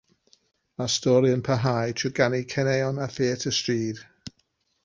[0.81, 4.05] Mae'r stori yn parhau trwy ganu caneuon a theatr stryd.